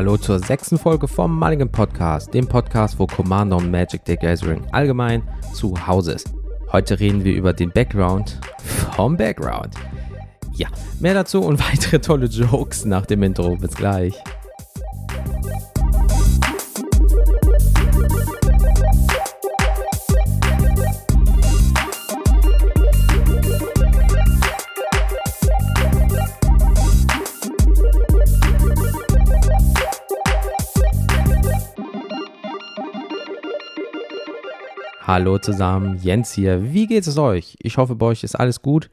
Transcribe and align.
Hallo 0.00 0.16
zur 0.16 0.38
sechsten 0.38 0.78
Folge 0.78 1.06
vom 1.06 1.38
Mulligan 1.38 1.70
Podcast, 1.70 2.32
dem 2.32 2.48
Podcast, 2.48 2.98
wo 2.98 3.06
Commander 3.06 3.58
und 3.58 3.70
Magic 3.70 4.00
the 4.06 4.16
Gathering 4.16 4.64
allgemein 4.72 5.22
zu 5.52 5.74
Hause 5.86 6.12
ist. 6.12 6.32
Heute 6.72 6.98
reden 6.98 7.22
wir 7.22 7.34
über 7.34 7.52
den 7.52 7.70
Background 7.70 8.40
vom 8.96 9.18
Background. 9.18 9.74
Ja, 10.54 10.68
mehr 11.00 11.12
dazu 11.12 11.42
und 11.42 11.60
weitere 11.70 11.98
tolle 11.98 12.28
Jokes 12.28 12.86
nach 12.86 13.04
dem 13.04 13.22
Intro. 13.22 13.56
Bis 13.56 13.74
gleich. 13.74 14.14
Hallo 35.12 35.38
zusammen, 35.38 35.98
Jens 36.00 36.32
hier. 36.34 36.72
Wie 36.72 36.86
geht 36.86 37.04
es 37.04 37.18
euch? 37.18 37.56
Ich 37.60 37.78
hoffe, 37.78 37.96
bei 37.96 38.06
euch 38.06 38.22
ist 38.22 38.36
alles 38.36 38.62
gut. 38.62 38.90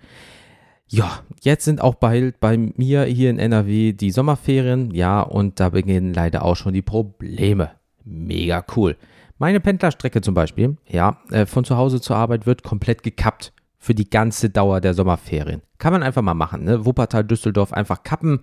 Ja, 0.88 1.20
jetzt 1.44 1.66
sind 1.66 1.80
auch 1.80 1.94
bald 1.94 2.40
bei 2.40 2.58
mir 2.58 3.04
hier 3.04 3.30
in 3.30 3.38
NRW 3.38 3.94
die 3.94 4.10
Sommerferien. 4.10 4.90
Ja, 4.96 5.22
und 5.22 5.60
da 5.60 5.70
beginnen 5.70 6.16
leider 6.16 6.44
auch 6.44 6.56
schon 6.56 6.74
die 6.74 6.82
Probleme. 6.82 7.70
Mega 8.04 8.66
cool. 8.76 8.98
Meine 9.38 9.60
Pendlerstrecke 9.60 10.22
zum 10.22 10.34
Beispiel, 10.34 10.78
ja, 10.88 11.20
äh, 11.30 11.46
von 11.46 11.66
zu 11.66 11.78
Hause 11.78 12.02
zur 12.02 12.16
Arbeit 12.16 12.48
wird 12.48 12.64
komplett 12.64 13.04
gekappt 13.04 13.54
für 13.78 13.94
die 13.94 14.10
ganze 14.10 14.50
Dauer 14.50 14.82
der 14.82 14.96
Sommerferien. 14.96 15.62
Kann 15.78 15.94
man 15.94 16.02
einfach 16.02 16.24
mal 16.24 16.34
machen, 16.34 16.64
ne? 16.64 16.84
Wuppertal, 16.84 17.26
Düsseldorf 17.26 17.74
einfach 17.74 18.02
kappen. 18.02 18.40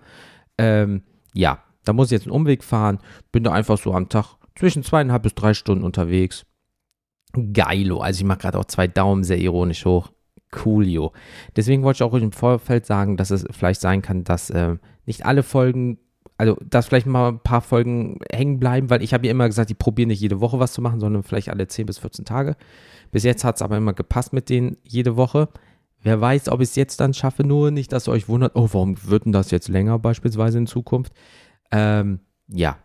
Ähm, 0.58 1.02
ja, 1.32 1.58
da 1.84 1.92
muss 1.92 2.06
ich 2.06 2.18
jetzt 2.18 2.26
einen 2.28 2.36
Umweg 2.36 2.62
fahren. 2.62 3.00
Bin 3.32 3.42
da 3.42 3.50
einfach 3.50 3.78
so 3.78 3.92
am 3.94 4.08
Tag 4.08 4.36
zwischen 4.54 4.84
zweieinhalb 4.84 5.24
bis 5.24 5.34
drei 5.34 5.54
Stunden 5.54 5.82
unterwegs. 5.82 6.46
Geilo. 7.52 8.00
Also 8.00 8.18
ich 8.20 8.24
mache 8.24 8.38
gerade 8.38 8.58
auch 8.58 8.64
zwei 8.64 8.86
Daumen 8.86 9.24
sehr 9.24 9.38
ironisch 9.38 9.84
hoch. 9.84 10.10
Coolio. 10.54 11.12
Deswegen 11.56 11.82
wollte 11.82 11.98
ich 11.98 12.02
auch 12.02 12.14
im 12.14 12.32
Vorfeld 12.32 12.86
sagen, 12.86 13.16
dass 13.16 13.30
es 13.30 13.44
vielleicht 13.50 13.80
sein 13.80 14.02
kann, 14.02 14.22
dass 14.22 14.50
äh, 14.50 14.76
nicht 15.04 15.26
alle 15.26 15.42
Folgen, 15.42 15.98
also 16.38 16.56
dass 16.64 16.86
vielleicht 16.86 17.06
mal 17.06 17.28
ein 17.30 17.40
paar 17.40 17.60
Folgen 17.60 18.20
hängen 18.32 18.60
bleiben, 18.60 18.88
weil 18.88 19.02
ich 19.02 19.12
habe 19.12 19.26
ja 19.26 19.32
immer 19.32 19.48
gesagt, 19.48 19.70
ich 19.70 19.78
probiere 19.78 20.08
nicht 20.08 20.20
jede 20.20 20.40
Woche 20.40 20.60
was 20.60 20.72
zu 20.72 20.80
machen, 20.80 21.00
sondern 21.00 21.24
vielleicht 21.24 21.48
alle 21.48 21.66
10 21.66 21.86
bis 21.86 21.98
14 21.98 22.24
Tage. 22.24 22.56
Bis 23.10 23.24
jetzt 23.24 23.44
hat 23.44 23.56
es 23.56 23.62
aber 23.62 23.76
immer 23.76 23.94
gepasst 23.94 24.32
mit 24.32 24.48
denen 24.48 24.76
jede 24.84 25.16
Woche. 25.16 25.48
Wer 26.00 26.20
weiß, 26.20 26.50
ob 26.50 26.60
ich 26.60 26.68
es 26.68 26.76
jetzt 26.76 27.00
dann 27.00 27.14
schaffe, 27.14 27.44
nur 27.44 27.70
nicht, 27.70 27.92
dass 27.92 28.08
ihr 28.08 28.12
euch 28.12 28.28
wundert, 28.28 28.52
oh, 28.54 28.68
warum 28.72 28.96
wird 29.06 29.24
denn 29.24 29.32
das 29.32 29.50
jetzt 29.50 29.68
länger 29.68 29.98
beispielsweise 29.98 30.58
in 30.58 30.66
Zukunft? 30.66 31.12
Ähm, 31.72 32.20
ja, 32.48 32.78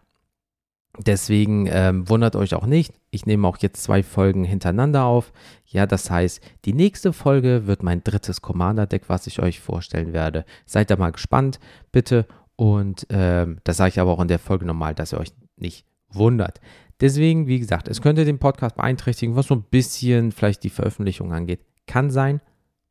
Deswegen 0.97 1.67
ähm, 1.71 2.09
wundert 2.09 2.35
euch 2.35 2.55
auch 2.55 2.65
nicht. 2.65 2.93
Ich 3.11 3.25
nehme 3.25 3.47
auch 3.47 3.57
jetzt 3.57 3.83
zwei 3.83 4.03
Folgen 4.03 4.43
hintereinander 4.43 5.05
auf. 5.05 5.31
Ja, 5.65 5.85
das 5.85 6.09
heißt, 6.09 6.41
die 6.65 6.73
nächste 6.73 7.13
Folge 7.13 7.67
wird 7.67 7.83
mein 7.83 8.03
drittes 8.03 8.41
Commander-Deck, 8.41 9.03
was 9.07 9.27
ich 9.27 9.41
euch 9.41 9.59
vorstellen 9.59 10.13
werde. 10.13 10.45
Seid 10.65 10.89
da 10.89 10.97
mal 10.97 11.11
gespannt, 11.11 11.59
bitte. 11.91 12.25
Und 12.55 13.07
ähm, 13.09 13.59
das 13.63 13.77
sage 13.77 13.89
ich 13.89 13.99
aber 13.99 14.11
auch 14.11 14.21
in 14.21 14.27
der 14.27 14.39
Folge 14.39 14.65
nochmal, 14.65 14.95
dass 14.95 15.13
ihr 15.13 15.19
euch 15.19 15.31
nicht 15.55 15.85
wundert. 16.09 16.59
Deswegen, 16.99 17.47
wie 17.47 17.59
gesagt, 17.59 17.87
es 17.87 18.01
könnte 18.01 18.25
den 18.25 18.39
Podcast 18.39 18.75
beeinträchtigen, 18.75 19.35
was 19.35 19.47
so 19.47 19.55
ein 19.55 19.63
bisschen 19.63 20.31
vielleicht 20.31 20.63
die 20.63 20.69
Veröffentlichung 20.69 21.31
angeht. 21.31 21.61
Kann 21.87 22.09
sein, 22.09 22.41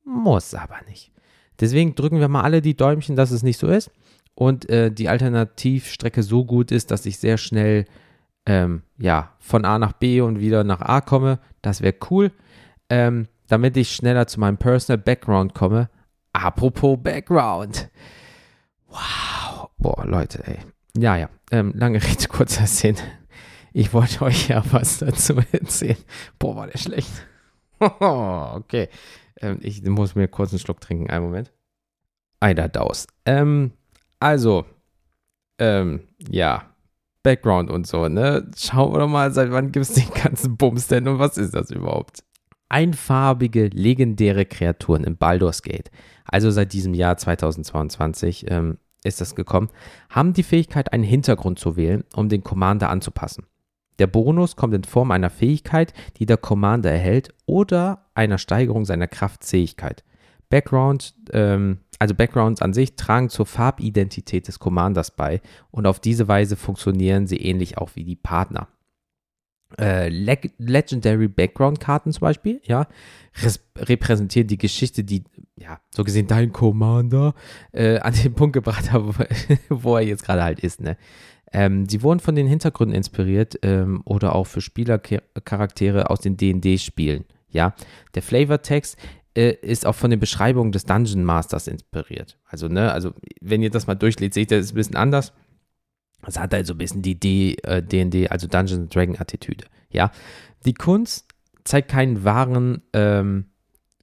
muss 0.04 0.54
aber 0.54 0.78
nicht. 0.88 1.12
Deswegen 1.60 1.94
drücken 1.94 2.20
wir 2.20 2.28
mal 2.28 2.42
alle 2.42 2.62
die 2.62 2.76
Däumchen, 2.76 3.16
dass 3.16 3.32
es 3.32 3.42
nicht 3.42 3.58
so 3.58 3.66
ist 3.66 3.90
und 4.38 4.70
äh, 4.70 4.92
die 4.92 5.08
Alternativstrecke 5.08 6.22
so 6.22 6.44
gut 6.44 6.70
ist, 6.70 6.92
dass 6.92 7.06
ich 7.06 7.18
sehr 7.18 7.38
schnell 7.38 7.86
ähm, 8.46 8.82
ja, 8.96 9.32
von 9.40 9.64
A 9.64 9.80
nach 9.80 9.94
B 9.94 10.20
und 10.20 10.38
wieder 10.38 10.62
nach 10.62 10.80
A 10.80 11.00
komme. 11.00 11.40
Das 11.60 11.82
wäre 11.82 11.96
cool. 12.08 12.30
Ähm, 12.88 13.26
damit 13.48 13.76
ich 13.76 13.90
schneller 13.90 14.28
zu 14.28 14.38
meinem 14.38 14.56
Personal 14.56 15.02
Background 15.02 15.54
komme. 15.54 15.90
Apropos 16.32 16.96
Background. 17.02 17.90
Wow. 18.86 19.70
Boah, 19.76 20.06
Leute, 20.06 20.46
ey. 20.46 20.58
Ja, 20.96 21.16
ja. 21.16 21.30
Ähm, 21.50 21.72
lange 21.74 22.00
Rede, 22.00 22.28
kurzer 22.28 22.68
Sinn. 22.68 22.94
Ich 23.72 23.92
wollte 23.92 24.22
euch 24.22 24.50
ja 24.50 24.62
was 24.70 24.98
dazu 24.98 25.34
erzählen. 25.50 25.98
Boah, 26.38 26.54
war 26.54 26.68
der 26.68 26.78
schlecht. 26.78 27.10
okay. 27.80 28.88
Ähm, 29.40 29.58
ich 29.62 29.82
muss 29.82 30.14
mir 30.14 30.28
kurz 30.28 30.52
einen 30.52 30.60
Schluck 30.60 30.80
trinken. 30.80 31.10
Einen 31.10 31.24
Moment. 31.24 31.52
Eider 32.38 32.68
Daus. 32.68 33.08
Ähm, 33.26 33.72
also, 34.20 34.64
ähm, 35.58 36.00
ja, 36.28 36.64
Background 37.22 37.70
und 37.70 37.86
so, 37.86 38.08
ne? 38.08 38.50
Schauen 38.56 38.92
wir 38.92 39.00
doch 39.00 39.08
mal, 39.08 39.30
seit 39.32 39.50
wann 39.50 39.72
gibt 39.72 39.86
es 39.86 39.92
den 39.92 40.10
ganzen 40.10 40.56
Bums 40.56 40.86
denn 40.86 41.08
und 41.08 41.18
was 41.18 41.36
ist 41.36 41.54
das 41.54 41.70
überhaupt? 41.70 42.24
Einfarbige, 42.68 43.68
legendäre 43.68 44.44
Kreaturen 44.44 45.04
im 45.04 45.16
Baldur's 45.16 45.62
Gate, 45.62 45.90
also 46.24 46.50
seit 46.50 46.72
diesem 46.72 46.94
Jahr 46.94 47.16
2022 47.16 48.50
ähm, 48.50 48.78
ist 49.04 49.20
das 49.20 49.34
gekommen, 49.34 49.70
haben 50.10 50.32
die 50.32 50.42
Fähigkeit, 50.42 50.92
einen 50.92 51.04
Hintergrund 51.04 51.58
zu 51.58 51.76
wählen, 51.76 52.04
um 52.14 52.28
den 52.28 52.44
Commander 52.44 52.90
anzupassen. 52.90 53.46
Der 53.98 54.06
Bonus 54.06 54.54
kommt 54.54 54.74
in 54.74 54.84
Form 54.84 55.10
einer 55.10 55.30
Fähigkeit, 55.30 55.92
die 56.18 56.26
der 56.26 56.36
Commander 56.36 56.90
erhält, 56.90 57.34
oder 57.46 58.06
einer 58.14 58.38
Steigerung 58.38 58.84
seiner 58.84 59.08
Kraftfähigkeit. 59.08 60.04
Background, 60.50 61.14
ähm, 61.32 61.78
also 61.98 62.14
Backgrounds 62.14 62.62
an 62.62 62.72
sich 62.72 62.96
tragen 62.96 63.28
zur 63.28 63.46
Farbidentität 63.46 64.48
des 64.48 64.58
Commanders 64.58 65.10
bei 65.10 65.40
und 65.70 65.86
auf 65.86 66.00
diese 66.00 66.28
Weise 66.28 66.56
funktionieren 66.56 67.26
sie 67.26 67.36
ähnlich 67.36 67.78
auch 67.78 67.90
wie 67.94 68.04
die 68.04 68.16
Partner. 68.16 68.68
Äh, 69.78 70.08
Leg 70.08 70.54
Legendary 70.56 71.28
Background-Karten 71.28 72.12
zum 72.12 72.22
Beispiel, 72.22 72.60
ja, 72.64 72.86
repräsentieren 73.76 74.48
die 74.48 74.56
Geschichte, 74.56 75.04
die, 75.04 75.24
ja, 75.56 75.80
so 75.90 76.04
gesehen 76.04 76.26
dein 76.26 76.52
Commander 76.52 77.34
äh, 77.72 77.98
an 77.98 78.14
den 78.14 78.32
Punkt 78.32 78.54
gebracht 78.54 78.90
hat, 78.90 79.02
wo 79.68 79.96
er 79.96 80.02
jetzt 80.02 80.24
gerade 80.24 80.42
halt 80.42 80.60
ist, 80.60 80.80
ne. 80.80 80.96
Ähm, 81.52 81.86
sie 81.88 82.02
wurden 82.02 82.20
von 82.20 82.34
den 82.34 82.46
Hintergründen 82.46 82.94
inspiriert 82.94 83.58
ähm, 83.62 84.02
oder 84.04 84.34
auch 84.34 84.46
für 84.46 84.60
Spielercharaktere 84.60 86.10
aus 86.10 86.20
den 86.20 86.36
D&D-Spielen. 86.36 87.24
Ja, 87.50 87.74
der 88.14 88.22
Flavortext 88.22 88.98
äh, 89.36 89.52
ist 89.62 89.86
auch 89.86 89.94
von 89.94 90.10
den 90.10 90.20
Beschreibungen 90.20 90.72
des 90.72 90.84
Dungeon 90.84 91.24
Masters 91.24 91.66
inspiriert. 91.66 92.38
Also, 92.44 92.68
ne, 92.68 92.92
also 92.92 93.12
wenn 93.40 93.62
ihr 93.62 93.70
das 93.70 93.86
mal 93.86 93.94
durchlest, 93.94 94.34
seht 94.34 94.50
ihr, 94.50 94.58
das 94.58 94.66
ist 94.66 94.72
ein 94.72 94.76
bisschen 94.76 94.96
anders. 94.96 95.32
Es 96.26 96.38
hat 96.38 96.52
also 96.52 96.74
ein 96.74 96.78
bisschen 96.78 97.02
die 97.02 97.18
D&D, 97.18 98.24
äh, 98.24 98.28
also 98.28 98.48
Dungeons 98.48 98.90
Dragon 98.90 99.18
Attitüde. 99.18 99.66
Ja, 99.90 100.10
die 100.66 100.74
Kunst 100.74 101.26
zeigt 101.64 101.90
keinen 101.90 102.24
wahren, 102.24 102.82
ähm, 102.92 103.46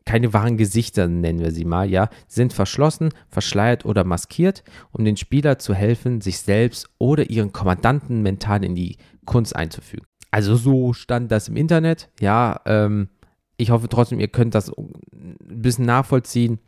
keine 0.06 0.34
wahren 0.34 0.56
Gesichter, 0.56 1.08
nennen 1.08 1.40
wir 1.40 1.52
sie 1.52 1.66
mal, 1.66 1.90
ja, 1.90 2.10
sind 2.28 2.54
verschlossen, 2.54 3.10
verschleiert 3.28 3.86
oder 3.86 4.04
maskiert, 4.04 4.64
um 4.92 5.04
den 5.04 5.18
Spieler 5.18 5.58
zu 5.58 5.74
helfen, 5.74 6.22
sich 6.22 6.40
selbst 6.40 6.90
oder 7.00 7.30
ihren 7.30 7.52
Kommandanten 7.52 8.22
mental 8.22 8.64
in 8.64 8.76
die 8.76 8.98
Kunst 9.26 9.56
einzufügen. 9.56 10.06
Also 10.30 10.56
so 10.56 10.94
stand 10.94 11.32
das 11.32 11.48
im 11.48 11.56
Internet, 11.56 12.10
ja, 12.20 12.62
ähm, 12.66 13.10
ich 13.58 13.70
hoffe 13.70 13.90
trotzdem, 13.90 14.20
ihr 14.20 14.28
könnt 14.28 14.56
das 14.56 14.70
ein 14.70 15.38
bisschen 15.40 15.86
nachvollziehen. 15.86 16.60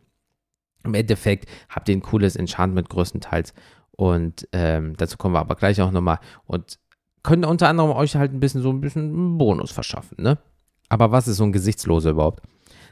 Im 0.84 0.94
Endeffekt 0.94 1.50
habt 1.70 1.90
ihr 1.90 1.96
ein 1.96 2.02
cooles 2.02 2.36
Enchantment 2.36 2.90
größtenteils. 2.90 3.54
Und 3.92 4.48
ähm, 4.54 4.96
dazu 4.96 5.18
kommen 5.18 5.36
wir 5.36 5.40
aber 5.40 5.56
gleich 5.56 5.82
auch 5.82 5.92
nochmal. 5.92 6.20
Und 6.46 6.80
könnt 7.24 7.46
unter 7.46 7.68
anderem 7.68 7.92
euch 7.92 8.16
halt 8.16 8.34
ein 8.34 8.40
bisschen 8.40 8.62
so 8.62 8.70
ein 8.70 8.80
bisschen 8.80 9.10
einen 9.10 9.38
Bonus 9.38 9.72
verschaffen, 9.72 10.18
ne? 10.22 10.38
Aber 10.90 11.12
was 11.12 11.28
ist 11.28 11.38
so 11.38 11.44
ein 11.44 11.52
Gesichtsloser 11.52 12.12
überhaupt? 12.12 12.44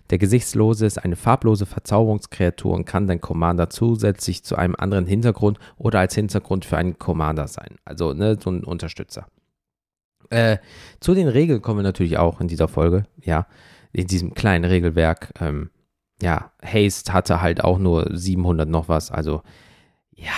Der 0.10 0.18
Gesichtslose 0.18 0.86
ist 0.86 0.98
eine 0.98 1.16
farblose 1.16 1.66
Verzauberungskreatur 1.66 2.74
und 2.74 2.86
kann 2.86 3.08
dein 3.08 3.22
Commander 3.22 3.70
zusätzlich 3.70 4.44
zu 4.44 4.58
einem 4.58 4.76
anderen 4.78 5.08
Hintergrund 5.08 5.58
oder 5.78 6.00
als 6.00 6.14
Hintergrund 6.14 6.66
für 6.66 6.78
einen 6.78 7.00
Commander 7.00 7.48
sein. 7.48 7.78
Also 7.86 8.14
ne, 8.14 8.38
so 8.40 8.52
ein 8.52 8.66
Unterstützer. 8.66 9.28
Äh, 10.30 10.58
zu 11.00 11.14
den 11.14 11.28
Regeln 11.28 11.62
kommen 11.62 11.80
wir 11.80 11.84
natürlich 11.84 12.18
auch 12.18 12.42
in 12.42 12.48
dieser 12.48 12.68
Folge, 12.68 13.06
ja 13.24 13.48
in 13.96 14.08
diesem 14.08 14.34
kleinen 14.34 14.66
Regelwerk. 14.66 15.34
Ähm, 15.40 15.70
ja, 16.22 16.52
Haste 16.64 17.14
hatte 17.14 17.42
halt 17.42 17.64
auch 17.64 17.78
nur 17.78 18.10
700 18.12 18.68
noch 18.68 18.90
was. 18.90 19.12
Also, 19.12 19.42
ja. 20.12 20.34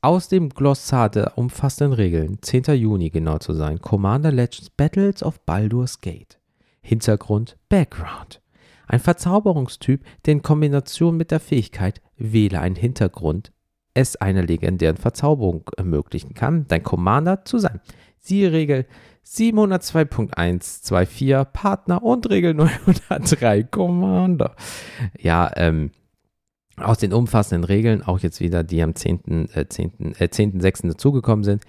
Aus 0.00 0.28
dem 0.28 0.50
Glossar 0.50 1.10
der 1.10 1.36
umfassenden 1.36 1.92
Regeln, 1.92 2.38
10. 2.40 2.64
Juni 2.76 3.10
genau 3.10 3.38
zu 3.38 3.52
sein, 3.52 3.80
Commander 3.80 4.30
Legends 4.30 4.70
Battles 4.70 5.24
of 5.24 5.40
Baldur's 5.40 6.00
Gate. 6.00 6.38
Hintergrund, 6.80 7.56
Background. 7.68 8.40
Ein 8.86 9.00
Verzauberungstyp, 9.00 10.04
der 10.24 10.32
in 10.34 10.42
Kombination 10.42 11.16
mit 11.16 11.32
der 11.32 11.40
Fähigkeit 11.40 12.00
Wähle 12.16 12.60
einen 12.60 12.76
Hintergrund 12.76 13.50
es 13.98 14.14
einer 14.16 14.42
legendären 14.42 14.96
Verzauberung 14.96 15.68
ermöglichen 15.76 16.34
kann, 16.34 16.66
dein 16.68 16.84
Commander 16.84 17.44
zu 17.44 17.58
sein. 17.58 17.80
Siehe 18.20 18.52
Regel 18.52 18.86
702.124 19.28 21.44
Partner 21.44 22.02
und 22.02 22.30
Regel 22.30 22.54
903 22.54 23.64
Commander. 23.64 24.56
Ja, 25.18 25.50
ähm, 25.56 25.90
aus 26.76 26.96
den 26.98 27.12
umfassenden 27.12 27.64
Regeln, 27.64 28.00
auch 28.02 28.20
jetzt 28.20 28.40
wieder, 28.40 28.64
die 28.64 28.82
am 28.82 28.92
10.6. 28.92 29.54
Äh, 29.54 29.68
10, 29.68 30.14
äh, 30.18 30.30
10 30.30 30.58
dazugekommen 30.88 31.44
sind, 31.44 31.62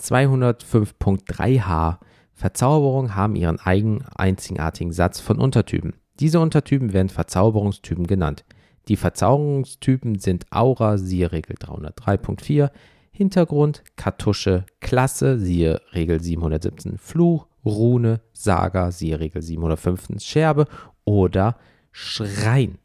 205.3h 0.00 1.98
Verzauberungen 2.32 3.14
haben 3.14 3.36
ihren 3.36 3.60
eigenen 3.60 4.04
einzigartigen 4.16 4.92
Satz 4.92 5.20
von 5.20 5.38
Untertypen. 5.38 5.94
Diese 6.18 6.40
Untertypen 6.40 6.92
werden 6.92 7.10
Verzauberungstypen 7.10 8.06
genannt. 8.06 8.44
Die 8.88 8.96
Verzauberungstypen 8.96 10.18
sind 10.18 10.46
Aura, 10.50 10.98
siehe 10.98 11.32
Regel 11.32 11.56
303.4, 11.56 12.70
Hintergrund, 13.16 13.84
Kartusche, 13.94 14.66
Klasse, 14.80 15.38
siehe 15.38 15.80
Regel 15.92 16.20
717, 16.20 16.98
Fluch, 16.98 17.46
Rune, 17.64 18.20
Saga, 18.32 18.90
siehe 18.90 19.20
Regel 19.20 19.40
715, 19.40 20.18
Scherbe 20.18 20.66
oder 21.04 21.56
Schrein. 21.92 22.78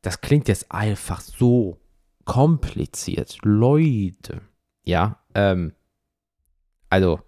Das 0.00 0.20
klingt 0.20 0.46
jetzt 0.46 0.70
einfach 0.70 1.20
so 1.20 1.76
kompliziert. 2.24 3.38
Leute. 3.42 4.42
Ja, 4.84 5.18
ähm, 5.34 5.72
also, 6.88 7.18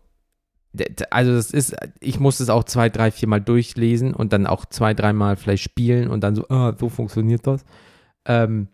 also 1.10 1.34
das 1.34 1.50
ist, 1.50 1.74
ich 1.98 2.20
muss 2.20 2.38
es 2.38 2.48
auch 2.48 2.62
zwei, 2.62 2.90
drei, 2.90 3.10
vier 3.10 3.28
Mal 3.28 3.40
durchlesen 3.40 4.14
und 4.14 4.32
dann 4.32 4.46
auch 4.46 4.66
zwei, 4.66 4.94
dreimal 4.94 5.34
vielleicht 5.34 5.64
spielen 5.64 6.06
und 6.06 6.22
dann 6.22 6.36
so, 6.36 6.48
ah, 6.48 6.76
so 6.78 6.88
funktioniert 6.88 7.44
das. 7.44 7.64
Ähm, 8.24 8.68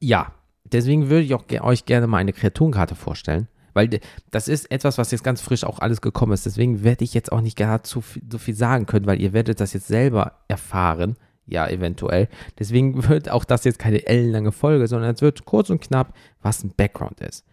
ja, 0.00 0.34
deswegen 0.64 1.10
würde 1.10 1.24
ich 1.24 1.34
auch 1.34 1.44
euch 1.60 1.86
gerne 1.86 2.06
mal 2.06 2.18
eine 2.18 2.32
Kreaturenkarte 2.32 2.94
vorstellen, 2.94 3.48
weil 3.74 4.00
das 4.30 4.48
ist 4.48 4.70
etwas, 4.70 4.98
was 4.98 5.10
jetzt 5.10 5.24
ganz 5.24 5.40
frisch 5.40 5.64
auch 5.64 5.78
alles 5.78 6.00
gekommen 6.00 6.32
ist. 6.32 6.46
Deswegen 6.46 6.82
werde 6.82 7.04
ich 7.04 7.14
jetzt 7.14 7.32
auch 7.32 7.40
nicht 7.40 7.56
gerade 7.56 7.82
zu 7.82 8.00
viel, 8.00 8.22
so 8.30 8.38
viel 8.38 8.54
sagen 8.54 8.86
können, 8.86 9.06
weil 9.06 9.20
ihr 9.20 9.32
werdet 9.32 9.60
das 9.60 9.72
jetzt 9.72 9.86
selber 9.86 10.40
erfahren. 10.48 11.16
Ja, 11.46 11.68
eventuell. 11.68 12.28
Deswegen 12.58 13.08
wird 13.08 13.30
auch 13.30 13.44
das 13.44 13.64
jetzt 13.64 13.78
keine 13.78 14.06
ellenlange 14.06 14.52
Folge, 14.52 14.86
sondern 14.86 15.14
es 15.14 15.22
wird 15.22 15.44
kurz 15.44 15.70
und 15.70 15.80
knapp, 15.80 16.14
was 16.42 16.62
ein 16.62 16.74
Background 16.76 17.20
ist. 17.20 17.44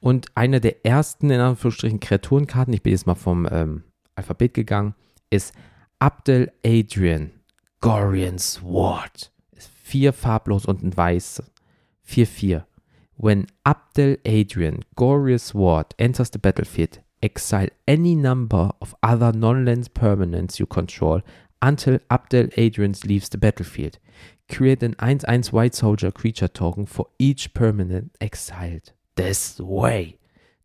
Und 0.00 0.26
eine 0.34 0.60
der 0.60 0.86
ersten, 0.86 1.30
in 1.30 1.40
Anführungsstrichen, 1.40 2.00
Kreaturenkarten, 2.00 2.72
ich 2.72 2.82
bin 2.82 2.92
jetzt 2.92 3.06
mal 3.06 3.14
vom 3.14 3.48
ähm, 3.50 3.82
Alphabet 4.14 4.54
gegangen, 4.54 4.94
ist 5.30 5.54
Abdel 5.98 6.52
Adrian 6.64 7.32
Gorian 7.80 8.38
Sword. 8.38 9.32
Ist 9.52 9.70
vier 9.82 10.12
farblos 10.12 10.66
und 10.66 10.82
ein 10.82 10.96
weiß. 10.96 11.42
4-4. 12.08 12.64
When 13.16 13.46
Abdel 13.66 14.16
Adrian 14.24 14.84
Gorian 14.96 15.40
Sword 15.40 15.86
enters 15.98 16.30
the 16.30 16.38
battlefield, 16.38 17.00
exile 17.22 17.68
any 17.86 18.14
number 18.14 18.70
of 18.80 18.94
other 19.02 19.32
non-land 19.32 19.92
permanents 19.92 20.58
you 20.58 20.66
control 20.66 21.20
until 21.60 21.98
Abdel 22.10 22.48
Adrian 22.56 22.94
leaves 23.04 23.28
the 23.28 23.38
battlefield. 23.38 23.98
Create 24.48 24.82
an 24.82 24.94
1-1 24.94 25.52
White 25.52 25.74
Soldier 25.74 26.10
creature 26.10 26.48
token 26.48 26.86
for 26.86 27.06
each 27.18 27.52
permanent 27.54 28.16
exiled. 28.20 28.92
This 29.16 29.58
way. 29.60 30.16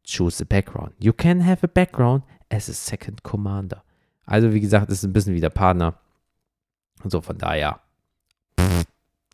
Choose 0.04 0.40
a 0.42 0.46
background. 0.46 0.94
You 1.00 1.12
can 1.12 1.42
have 1.42 1.64
a 1.64 1.68
background 1.68 2.24
as 2.52 2.70
a 2.70 2.74
second 2.74 3.24
commander. 3.24 3.82
Also, 4.28 4.54
wie 4.54 4.60
gesagt, 4.60 4.90
ist 4.92 5.04
ein 5.04 5.14
bisschen 5.14 5.34
wie 5.34 5.42
der 5.42 5.50
Partner. 5.50 5.96
Und 7.04 7.12
so 7.12 7.20
von 7.20 7.38
daher 7.38 7.80
pff, 8.60 8.86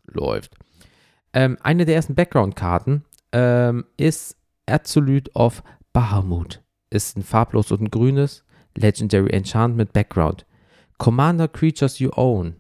läuft. 0.08 0.56
Ähm, 1.34 1.58
eine 1.62 1.86
der 1.86 1.96
ersten 1.96 2.16
Background-Karten 2.16 3.06
ähm, 3.32 3.86
ist 3.98 4.36
Absolute 4.66 5.32
of 5.34 5.64
Bahamut. 5.94 6.62
Ist 6.90 7.18
ein 7.18 7.24
farblos 7.24 7.72
und 7.72 7.82
ein 7.82 7.92
grünes 7.92 8.44
Legendary 8.76 9.30
Enchantment 9.32 9.94
Background. 9.94 10.46
Commander 10.98 11.48
creatures 11.48 12.00
you 12.00 12.12
own 12.16 12.56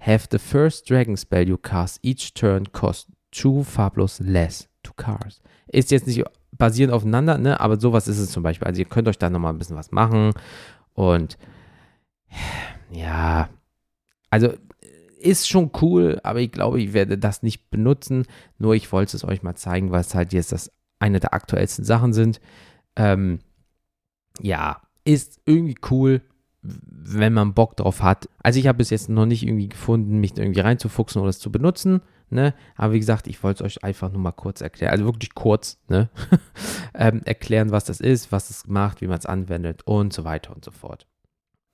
have 0.00 0.28
the 0.30 0.38
first 0.38 0.88
dragon 0.88 1.16
spell 1.16 1.48
you 1.48 1.56
cast 1.56 1.98
each 2.02 2.34
turn 2.34 2.70
cost 2.72 3.08
two 3.30 3.62
farblos 3.62 4.20
less 4.20 4.68
to 4.82 4.92
cars. 4.94 5.40
Ist 5.68 5.90
jetzt 5.90 6.06
nicht 6.06 6.22
basierend 6.52 6.94
aufeinander, 6.94 7.38
ne? 7.38 7.58
aber 7.60 7.80
sowas 7.80 8.06
ist 8.06 8.18
es 8.18 8.30
zum 8.30 8.42
Beispiel. 8.42 8.66
Also 8.66 8.80
ihr 8.80 8.88
könnt 8.88 9.08
euch 9.08 9.18
da 9.18 9.28
nochmal 9.30 9.52
ein 9.52 9.58
bisschen 9.58 9.76
was 9.76 9.90
machen 9.90 10.32
und 10.94 11.36
ja, 12.90 13.48
also 14.30 14.52
ist 15.24 15.48
schon 15.48 15.70
cool, 15.80 16.20
aber 16.22 16.40
ich 16.40 16.52
glaube, 16.52 16.80
ich 16.80 16.92
werde 16.92 17.18
das 17.18 17.42
nicht 17.42 17.70
benutzen. 17.70 18.26
Nur 18.58 18.74
ich 18.74 18.92
wollte 18.92 19.16
es 19.16 19.24
euch 19.24 19.42
mal 19.42 19.54
zeigen, 19.54 19.90
weil 19.90 20.02
es 20.02 20.14
halt 20.14 20.32
jetzt 20.32 20.52
das 20.52 20.70
eine 20.98 21.20
der 21.20 21.34
aktuellsten 21.34 21.84
Sachen 21.84 22.12
sind. 22.12 22.40
Ähm, 22.96 23.40
ja, 24.40 24.82
ist 25.04 25.40
irgendwie 25.46 25.76
cool, 25.90 26.22
wenn 26.62 27.32
man 27.32 27.54
Bock 27.54 27.76
drauf 27.76 28.02
hat. 28.02 28.28
Also 28.42 28.58
ich 28.58 28.66
habe 28.66 28.78
bis 28.78 28.90
jetzt 28.90 29.08
noch 29.08 29.26
nicht 29.26 29.42
irgendwie 29.42 29.68
gefunden, 29.68 30.18
mich 30.18 30.36
irgendwie 30.36 30.60
reinzufuchsen 30.60 31.20
oder 31.20 31.30
es 31.30 31.38
zu 31.38 31.52
benutzen. 31.52 32.00
Ne? 32.30 32.54
Aber 32.76 32.94
wie 32.94 33.00
gesagt, 33.00 33.26
ich 33.26 33.42
wollte 33.42 33.64
es 33.64 33.76
euch 33.76 33.84
einfach 33.84 34.10
nur 34.10 34.20
mal 34.20 34.32
kurz 34.32 34.60
erklären, 34.60 34.92
also 34.92 35.04
wirklich 35.04 35.34
kurz, 35.34 35.78
ne? 35.88 36.08
ähm, 36.94 37.20
erklären, 37.24 37.70
was 37.70 37.84
das 37.84 38.00
ist, 38.00 38.32
was 38.32 38.50
es 38.50 38.66
macht, 38.66 39.02
wie 39.02 39.06
man 39.06 39.18
es 39.18 39.26
anwendet 39.26 39.82
und 39.84 40.12
so 40.12 40.24
weiter 40.24 40.54
und 40.54 40.64
so 40.64 40.70
fort. 40.70 41.06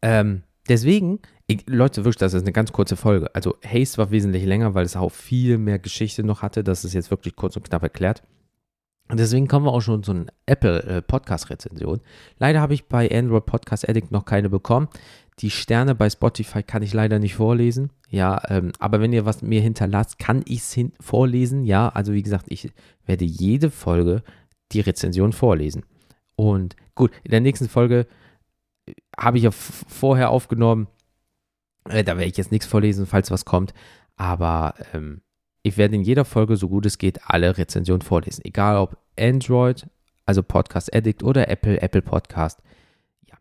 Ähm, 0.03 0.43
deswegen, 0.71 1.19
ich, 1.47 1.65
Leute, 1.67 2.05
wirklich, 2.05 2.17
das 2.17 2.33
ist 2.33 2.43
eine 2.43 2.53
ganz 2.53 2.73
kurze 2.73 2.97
Folge. 2.97 3.35
Also 3.35 3.57
Haste 3.65 3.99
war 3.99 4.11
wesentlich 4.11 4.45
länger, 4.45 4.75
weil 4.75 4.87
es 4.87 4.97
auch 4.97 5.11
viel 5.11 5.59
mehr 5.59 5.79
Geschichte 5.79 6.23
noch 6.23 6.43
hatte. 6.43 6.65
Das 6.65 6.85
ist 6.85 6.95
jetzt 6.95 7.11
wirklich 7.11 7.37
kurz 7.37 7.57
und 7.57 7.69
knapp 7.69 7.83
erklärt. 7.83 8.23
Und 9.09 9.19
deswegen 9.19 9.49
kommen 9.49 9.67
wir 9.67 9.73
auch 9.73 9.81
schon 9.81 10.05
zu 10.05 10.13
einer 10.13 10.27
Apple 10.47 11.05
äh. 11.09 12.01
Leider 12.39 12.61
habe 12.61 12.75
ich 12.75 12.87
bei 12.87 13.11
Android 13.11 13.45
Podcast 13.45 13.89
Addict 13.89 14.13
noch 14.13 14.25
keine 14.25 14.49
bekommen. 14.49 14.89
Die 15.41 15.51
Sterne 15.51 15.97
bei 15.97 16.09
Spotify 16.09 16.63
kann 16.63 16.83
ich 16.83 16.95
leider 16.95 17.19
nicht 17.19 17.35
vorlesen. 17.35 17.91
Ja, 18.09 18.41
ähm, 18.49 18.71
aber 18.79 19.01
wenn 19.01 19.13
ihr 19.13 19.25
was 19.25 19.43
mir 19.43 19.61
hinterlasst, 19.61 20.21
kann 20.21 20.43
ich 20.47 20.61
es 20.61 20.79
vorlesen. 21.01 21.65
Ja, 21.65 21.89
also 21.89 22.13
wie 22.13 22.23
gesagt, 22.23 22.47
ich 22.49 22.71
werde 23.05 23.25
jede 23.25 23.71
Folge 23.71 24.23
die 24.71 24.81
Rezension 24.81 25.33
vorlesen. 25.33 25.83
Und 26.37 26.77
gut, 26.95 27.11
in 27.25 27.33
der 27.33 27.41
nächsten 27.41 27.69
Folge 27.69 28.07
habe 29.17 29.39
ich 29.39 29.45
ja 29.45 29.51
vorher 29.51 30.31
aufgenommen. 30.31 30.89
Äh, 31.89 32.05
da 32.05 32.17
werde 32.17 32.31
ich 32.31 32.37
jetzt 32.37 32.53
nichts 32.53 32.67
vorlesen, 32.67 33.07
falls 33.07 33.31
was 33.31 33.45
kommt. 33.45 33.75
Aber 34.17 34.75
ähm, 34.93 35.23
ich 35.63 35.77
werde 35.77 35.97
in 35.97 36.03
jeder 36.03 36.25
Folge, 36.25 36.57
so 36.57 36.69
gut 36.69 36.87
es 36.87 36.99
geht, 36.99 37.21
alle 37.25 37.57
Rezensionen 37.57 38.03
vorlesen. 38.03 38.45
Egal 38.45 38.77
ob 38.77 38.99
Android, 39.19 39.87
also 40.27 40.43
Podcast 40.43 40.95
Addict 40.95 41.23
oder 41.23 41.49
Apple, 41.49 41.81
Apple 41.81 42.03
Podcast. 42.03 42.63
Ja. 43.29 43.37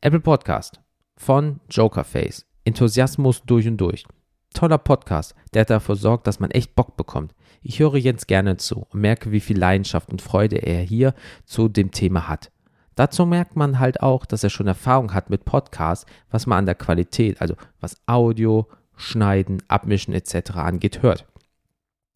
Apple 0.00 0.20
Podcast 0.20 0.80
von 1.16 1.60
Jokerface. 1.70 2.46
Enthusiasmus 2.64 3.42
durch 3.44 3.66
und 3.68 3.76
durch. 3.78 4.04
Toller 4.52 4.78
Podcast, 4.78 5.34
der 5.54 5.64
dafür 5.64 5.96
sorgt, 5.96 6.26
dass 6.26 6.40
man 6.40 6.50
echt 6.50 6.74
Bock 6.74 6.96
bekommt. 6.96 7.34
Ich 7.62 7.78
höre 7.78 7.96
Jens 7.96 8.26
gerne 8.26 8.56
zu 8.56 8.86
und 8.90 9.00
merke, 9.00 9.30
wie 9.30 9.40
viel 9.40 9.58
Leidenschaft 9.58 10.10
und 10.10 10.22
Freude 10.22 10.56
er 10.56 10.82
hier 10.82 11.14
zu 11.44 11.68
dem 11.68 11.90
Thema 11.90 12.28
hat. 12.28 12.50
Dazu 12.96 13.24
merkt 13.24 13.54
man 13.54 13.78
halt 13.78 14.02
auch, 14.02 14.26
dass 14.26 14.42
er 14.42 14.50
schon 14.50 14.66
Erfahrung 14.66 15.14
hat 15.14 15.30
mit 15.30 15.44
Podcasts, 15.44 16.06
was 16.30 16.46
man 16.46 16.58
an 16.58 16.66
der 16.66 16.74
Qualität, 16.74 17.40
also 17.40 17.54
was 17.80 17.96
Audio, 18.06 18.66
Schneiden, 18.96 19.62
Abmischen 19.68 20.12
etc. 20.12 20.56
angeht, 20.56 21.02
hört. 21.02 21.26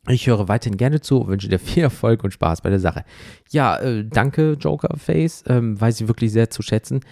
Ich 0.09 0.27
höre 0.27 0.49
weiterhin 0.49 0.79
gerne 0.79 1.01
zu 1.01 1.29
wünsche 1.29 1.49
dir 1.49 1.59
viel 1.61 1.85
Erfolg 1.85 2.25
und 2.25 2.33
Spaß 2.33 2.63
bei 2.63 2.71
der 2.71 2.81
Sache. 2.81 3.05
Ja, 3.51 3.79
äh, 3.79 4.05
danke 4.05 4.55
Jokerface, 4.59 5.45
ähm, 5.47 5.81
weiß 5.81 6.01
ich 6.01 6.09
wirklich 6.09 6.33
sehr 6.33 6.51
zu 6.51 6.63
schätzen 6.63 7.03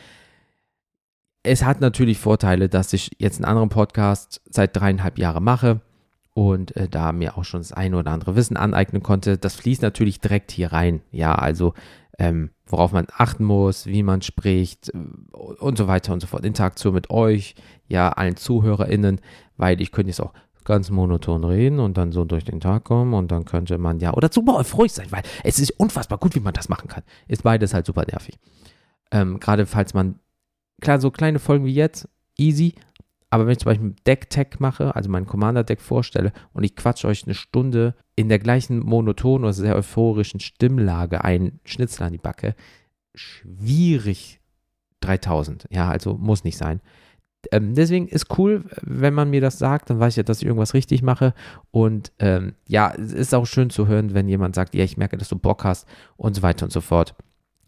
es 1.42 1.64
hat 1.64 1.80
natürlich 1.80 2.18
Vorteile, 2.18 2.68
dass 2.68 2.92
ich 2.92 3.10
jetzt 3.18 3.36
einen 3.36 3.46
anderen 3.46 3.68
Podcast 3.68 4.42
seit 4.50 4.76
dreieinhalb 4.76 5.18
Jahren 5.18 5.44
mache 5.44 5.80
und 6.34 6.76
äh, 6.76 6.88
da 6.88 7.12
mir 7.12 7.36
auch 7.36 7.44
schon 7.44 7.60
das 7.60 7.72
eine 7.72 7.96
oder 7.96 8.10
andere 8.10 8.36
Wissen 8.36 8.56
aneignen 8.56 9.02
konnte. 9.02 9.38
Das 9.38 9.54
fließt 9.56 9.82
natürlich 9.82 10.20
direkt 10.20 10.50
hier 10.50 10.72
rein. 10.72 11.00
Ja, 11.10 11.34
also 11.34 11.74
ähm, 12.18 12.50
worauf 12.66 12.92
man 12.92 13.06
achten 13.16 13.44
muss, 13.44 13.86
wie 13.86 14.02
man 14.02 14.22
spricht 14.22 14.90
äh, 14.90 14.98
und 15.36 15.78
so 15.78 15.86
weiter 15.86 16.12
und 16.12 16.20
so 16.20 16.26
fort. 16.26 16.44
Interaktion 16.44 16.94
mit 16.94 17.10
euch, 17.10 17.54
ja, 17.86 18.10
allen 18.10 18.36
ZuhörerInnen, 18.36 19.20
weil 19.56 19.80
ich 19.80 19.92
könnte 19.92 20.10
jetzt 20.10 20.20
auch 20.20 20.32
ganz 20.64 20.90
monoton 20.90 21.44
reden 21.44 21.80
und 21.80 21.96
dann 21.96 22.12
so 22.12 22.24
durch 22.24 22.44
den 22.44 22.60
Tag 22.60 22.84
kommen 22.84 23.14
und 23.14 23.32
dann 23.32 23.46
könnte 23.46 23.78
man 23.78 24.00
ja, 24.00 24.12
oder 24.12 24.30
super 24.30 24.56
euphorisch 24.56 24.92
sein, 24.92 25.06
weil 25.10 25.22
es 25.42 25.58
ist 25.58 25.70
unfassbar 25.70 26.18
gut, 26.18 26.34
wie 26.34 26.40
man 26.40 26.52
das 26.52 26.68
machen 26.68 26.88
kann. 26.88 27.04
Ist 27.26 27.42
beides 27.42 27.72
halt 27.72 27.86
super 27.86 28.04
nervig. 28.04 28.38
Ähm, 29.10 29.40
Gerade 29.40 29.64
falls 29.64 29.94
man 29.94 30.18
klar, 30.82 31.00
so 31.00 31.10
kleine 31.10 31.38
Folgen 31.38 31.64
wie 31.64 31.72
jetzt, 31.72 32.08
easy. 32.36 32.74
Aber 33.30 33.46
wenn 33.46 33.52
ich 33.52 33.58
zum 33.58 33.70
Beispiel 33.70 33.94
Deck-Tech 34.06 34.58
mache, 34.58 34.96
also 34.96 35.10
mein 35.10 35.26
Commander-Deck 35.26 35.80
vorstelle 35.80 36.32
und 36.52 36.64
ich 36.64 36.76
quatsche 36.76 37.08
euch 37.08 37.24
eine 37.24 37.34
Stunde 37.34 37.94
in 38.16 38.28
der 38.28 38.38
gleichen 38.38 38.78
monotonen 38.78 39.44
oder 39.44 39.52
sehr 39.52 39.76
euphorischen 39.76 40.40
Stimmlage 40.40 41.24
einen 41.24 41.60
Schnitzel 41.64 42.04
an 42.04 42.12
die 42.12 42.18
Backe, 42.18 42.54
schwierig 43.14 44.40
3000. 45.00 45.66
Ja, 45.70 45.90
also 45.90 46.14
muss 46.14 46.44
nicht 46.44 46.56
sein. 46.56 46.80
Ähm, 47.52 47.74
deswegen 47.74 48.08
ist 48.08 48.38
cool, 48.38 48.64
wenn 48.82 49.14
man 49.14 49.30
mir 49.30 49.40
das 49.40 49.58
sagt, 49.58 49.90
dann 49.90 50.00
weiß 50.00 50.14
ich 50.14 50.16
ja, 50.18 50.22
dass 50.22 50.38
ich 50.38 50.46
irgendwas 50.46 50.74
richtig 50.74 51.02
mache. 51.02 51.34
Und 51.70 52.12
ähm, 52.18 52.54
ja, 52.66 52.92
es 52.94 53.12
ist 53.12 53.34
auch 53.34 53.46
schön 53.46 53.70
zu 53.70 53.86
hören, 53.86 54.14
wenn 54.14 54.28
jemand 54.28 54.54
sagt, 54.54 54.74
ja, 54.74 54.84
ich 54.84 54.96
merke, 54.96 55.16
dass 55.16 55.28
du 55.28 55.38
Bock 55.38 55.64
hast 55.64 55.86
und 56.16 56.34
so 56.34 56.42
weiter 56.42 56.64
und 56.64 56.72
so 56.72 56.80
fort. 56.80 57.14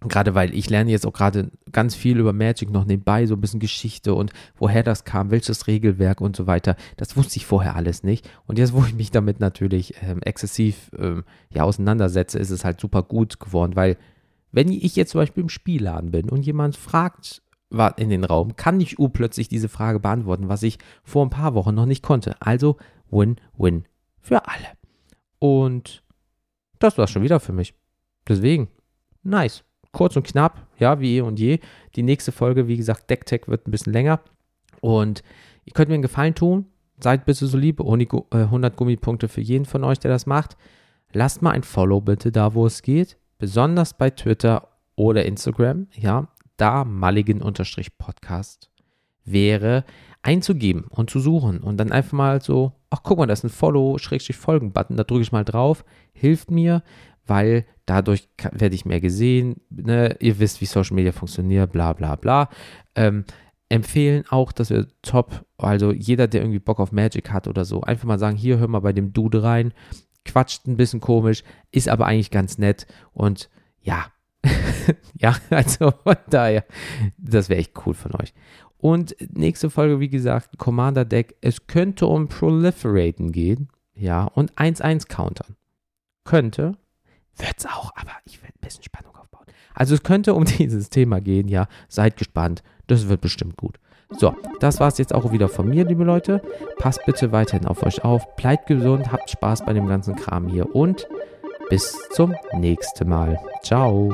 Gerade 0.03 0.35
weil 0.35 0.55
ich 0.55 0.71
lerne 0.71 0.91
jetzt 0.91 1.07
auch 1.07 1.13
gerade 1.13 1.51
ganz 1.73 1.95
viel 1.95 2.19
über 2.19 2.33
Magic 2.33 2.71
noch 2.71 2.87
nebenbei, 2.87 3.27
so 3.27 3.35
ein 3.35 3.41
bisschen 3.41 3.61
Geschichte 3.61 4.15
und 4.15 4.33
woher 4.57 4.83
das 4.83 5.05
kam, 5.05 5.31
welches 5.31 5.67
Regelwerk 5.67 6.23
und 6.23 6.35
so 6.35 6.47
weiter. 6.47 6.77
Das 6.97 7.17
wusste 7.19 7.37
ich 7.37 7.45
vorher 7.45 7.77
alles 7.77 8.03
nicht. 8.03 8.29
Und 8.47 8.59
jetzt, 8.59 8.73
wo 8.73 8.83
ich 8.85 8.95
mich 8.95 9.11
damit 9.11 9.41
natürlich 9.41 9.95
ähm, 10.03 10.23
exzessiv 10.23 10.91
ähm, 10.99 11.25
ja, 11.53 11.65
auseinandersetze, 11.65 12.39
ist 12.39 12.51
es 12.51 12.65
halt 12.65 12.81
super 12.81 13.03
gut 13.03 13.41
geworden, 13.41 13.77
weil 13.77 13.99
Wenn 14.53 14.73
ich 14.73 14.97
jetzt 14.97 15.11
zum 15.13 15.21
Beispiel 15.21 15.45
im 15.45 15.49
Spielladen 15.49 16.11
bin 16.11 16.29
und 16.29 16.45
jemand 16.45 16.77
fragt 16.77 17.43
in 17.97 18.11
den 18.11 18.25
Raum, 18.25 18.57
kann 18.57 18.81
ich 18.81 18.99
urplötzlich 18.99 19.49
diese 19.49 19.69
Frage 19.69 20.01
beantworten, 20.01 20.49
was 20.49 20.65
ich 20.65 20.79
vor 21.05 21.25
ein 21.25 21.31
paar 21.31 21.55
Wochen 21.55 21.75
noch 21.75 21.87
nicht 21.87 22.03
konnte. 22.03 22.35
Also 22.41 22.77
Win-Win 23.11 23.85
für 24.21 24.49
alle. 24.49 24.67
Und 25.39 26.03
das 26.81 26.99
war 26.99 27.07
schon 27.07 27.23
wieder 27.23 27.39
für 27.39 27.53
mich. 27.53 27.75
Deswegen, 28.27 28.69
nice. 29.23 29.63
Kurz 29.93 30.17
und 30.17 30.27
knapp, 30.27 30.67
ja, 30.79 31.01
wie 31.01 31.17
eh 31.17 31.21
und 31.21 31.39
je. 31.39 31.59
Die 31.97 32.03
nächste 32.03 32.33
Folge, 32.33 32.69
wie 32.69 32.77
gesagt, 32.77 33.11
Decktech 33.11 33.49
wird 33.49 33.67
ein 33.67 33.71
bisschen 33.71 33.93
länger. 33.93 34.21
Und 34.81 35.23
ihr 35.65 35.73
könnt 35.73 35.89
mir 35.89 35.95
einen 35.95 36.03
Gefallen 36.03 36.35
tun. 36.35 36.67
Seid 37.03 37.25
bitte 37.25 37.47
so 37.47 37.57
lieb. 37.57 37.81
100 37.81 38.33
äh, 38.33 38.77
Gummipunkte 38.77 39.29
für 39.29 39.41
jeden 39.41 39.65
von 39.65 39.85
euch, 39.85 39.99
der 39.99 40.11
das 40.11 40.27
macht. 40.27 40.57
Lasst 41.13 41.43
mal 41.43 41.51
ein 41.51 41.65
Follow 41.65 42.01
bitte 42.01 42.31
da, 42.31 42.55
wo 42.55 42.67
es 42.67 42.83
geht. 42.83 43.17
Besonders 43.39 43.95
bei 43.95 44.11
Twitter 44.11 44.69
oder 44.97 45.25
Instagram. 45.25 45.89
Ja, 45.95 46.29
da 46.57 46.85
Mulligan-Podcast 46.85 48.71
wäre 49.25 49.85
einzugeben 50.23 50.85
und 50.91 51.11
zu 51.11 51.21
suchen 51.21 51.61
und 51.61 51.79
dann 51.79 51.93
einfach 51.93 52.13
mal 52.13 52.43
so, 52.43 52.73
ach 52.91 53.01
guck 53.03 53.19
mal, 53.19 53.27
da 53.27 53.33
ist 53.33 53.45
ein 53.45 53.51
Follow-Folgen-Button, 53.51 54.97
da 54.97 55.05
drücke 55.05 55.23
ich 55.23 55.33
mal 55.33 55.45
drauf, 55.45 55.85
hilft 56.13 56.51
mir, 56.51 56.83
weil 57.31 57.65
dadurch 57.87 58.29
werde 58.53 58.75
ich 58.75 58.85
mehr 58.85 59.01
gesehen, 59.01 59.61
ne? 59.71 60.17
ihr 60.21 60.39
wisst, 60.41 60.61
wie 60.61 60.67
Social 60.67 60.97
Media 60.97 61.13
funktioniert, 61.13 61.73
bla 61.73 61.93
bla 61.93 62.17
bla. 62.17 62.51
Ähm, 62.95 63.25
empfehlen 63.69 64.25
auch, 64.29 64.51
dass 64.51 64.71
wir 64.71 64.89
top, 65.01 65.47
also 65.57 65.93
jeder, 65.93 66.27
der 66.27 66.43
irgendwie 66.43 66.59
Bock 66.59 66.81
auf 66.81 66.91
Magic 66.91 67.31
hat 67.31 67.47
oder 67.47 67.65
so, 67.65 67.83
einfach 67.83 68.05
mal 68.05 68.19
sagen, 68.19 68.37
hier 68.37 68.59
hör 68.59 68.67
mal 68.69 68.81
bei 68.81 68.93
dem 68.93 69.13
Dude 69.13 69.45
rein, 69.45 69.73
quatscht 70.25 70.67
ein 70.67 70.77
bisschen 70.77 71.01
komisch, 71.01 71.45
ist 71.71 71.89
aber 71.89 72.07
eigentlich 72.07 72.33
ganz 72.33 72.59
nett 72.59 72.87
und 73.13 73.49
ja, 73.81 74.07
ja, 75.15 75.37
also 75.51 75.93
von 76.03 76.17
daher, 76.29 76.65
das 77.17 77.49
wäre 77.49 77.61
echt 77.61 77.73
cool 77.87 77.95
von 77.95 78.13
euch. 78.21 78.35
Und 78.77 79.15
nächste 79.37 79.71
Folge, 79.71 80.01
wie 80.01 80.09
gesagt, 80.09 80.57
Commander 80.59 81.05
Deck. 81.05 81.37
Es 81.43 81.67
könnte 81.67 82.07
um 82.07 82.29
Proliferaten 82.29 83.31
gehen. 83.31 83.69
Ja, 83.95 84.25
und 84.25 84.55
1-1 84.55 85.07
countern. 85.07 85.57
Könnte. 86.25 86.79
Wird 87.41 87.55
es 87.59 87.67
auch, 87.67 87.93
aber 87.97 88.13
ich 88.25 88.43
werde 88.43 88.55
ein 88.55 88.61
bisschen 88.61 88.85
Spannung 88.85 89.17
aufbauen. 89.17 89.47
Also 89.75 89.95
es 89.95 90.03
könnte 90.03 90.35
um 90.35 90.45
dieses 90.59 90.91
Thema 90.91 91.21
gehen, 91.21 91.49
ja. 91.49 91.67
Seid 91.89 92.17
gespannt. 92.17 92.63
Das 92.87 93.09
wird 93.09 93.21
bestimmt 93.21 93.57
gut. 93.57 93.79
So, 94.19 94.35
das 94.59 94.81
war 94.81 94.89
es 94.89 94.99
jetzt 94.99 95.15
auch 95.15 95.31
wieder 95.31 95.49
von 95.49 95.69
mir, 95.69 95.85
liebe 95.85 96.03
Leute. 96.03 96.43
Passt 96.79 97.05
bitte 97.07 97.31
weiterhin 97.31 97.67
auf 97.67 97.85
euch 97.85 98.05
auf. 98.05 98.35
Bleibt 98.37 98.67
gesund, 98.67 99.13
habt 99.13 99.31
Spaß 99.31 99.65
bei 99.65 99.73
dem 99.73 99.87
ganzen 99.87 100.17
Kram 100.17 100.49
hier 100.49 100.75
und 100.75 101.07
bis 101.69 101.97
zum 102.11 102.35
nächsten 102.53 103.09
Mal. 103.09 103.39
Ciao. 103.63 104.13